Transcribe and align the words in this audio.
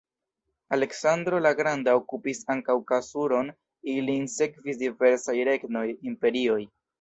Aleksandro 0.75 1.41
la 1.45 1.51
Granda 1.59 1.93
okupis 1.99 2.41
ankaŭ 2.53 2.77
Kasur-on, 2.93 3.51
ilin 3.97 4.27
sekvis 4.37 4.81
diversaj 4.85 5.37
regnoj, 5.51 5.85
imperioj. 6.15 6.59